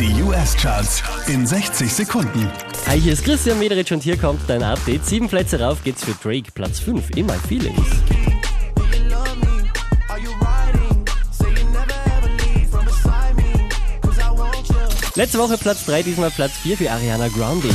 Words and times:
Die 0.00 0.22
US-Charts 0.22 1.04
in 1.28 1.46
60 1.46 1.92
Sekunden. 1.92 2.50
Hi, 2.88 3.00
hier 3.00 3.12
ist 3.12 3.24
Christian 3.24 3.60
Mederich 3.60 3.92
und 3.92 4.02
hier 4.02 4.16
kommt 4.16 4.40
dein 4.48 4.62
Update. 4.64 5.06
Sieben 5.06 5.28
Plätze 5.28 5.60
rauf 5.60 5.84
geht's 5.84 6.04
für 6.04 6.14
Drake, 6.20 6.50
Platz 6.52 6.80
5, 6.80 7.10
In 7.16 7.26
My 7.26 7.38
Feelings. 7.46 7.78
Letzte 15.14 15.38
Woche 15.38 15.56
Platz 15.58 15.86
3, 15.86 16.02
diesmal 16.02 16.30
Platz 16.32 16.52
4 16.64 16.76
für 16.76 16.90
Ariana 16.90 17.28
Grande. 17.28 17.68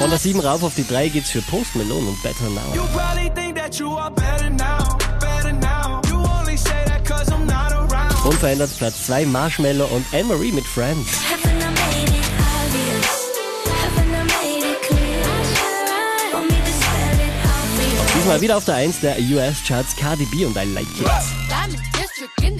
Von 0.00 0.08
der 0.08 0.18
7 0.18 0.40
rauf 0.40 0.62
auf 0.62 0.74
die 0.74 0.88
3 0.88 1.10
geht's 1.10 1.28
für 1.28 1.42
Post 1.42 1.76
Malone 1.76 2.08
und 2.08 2.22
Better 2.22 2.48
Now. 2.48 2.74
You 2.74 2.84
probably 2.84 3.30
think 3.34 3.54
that 3.56 3.78
you 3.78 3.98
are 3.98 4.10
better 4.10 4.48
now, 4.48 4.96
better 5.20 5.52
now. 5.52 6.00
You 6.08 6.16
only 6.16 6.56
say 6.56 6.86
that 6.86 7.04
cause 7.04 7.30
I'm 7.30 7.44
not 7.44 7.70
around. 7.70 8.14
Unverändert 8.24 8.70
Platz 8.78 9.04
2 9.04 9.26
Marshmallow 9.26 9.84
und 9.94 10.06
Anne-Marie 10.14 10.52
mit 10.52 10.64
Friends. 10.64 11.06
Diesmal 18.16 18.40
wieder 18.40 18.56
auf 18.56 18.64
der 18.64 18.76
1 18.76 19.00
der 19.00 19.18
US-Charts 19.18 19.96
Cardi 19.96 20.24
B 20.24 20.46
und 20.46 20.56
I 20.56 20.64
Like 20.64 20.86
It. 20.98 22.59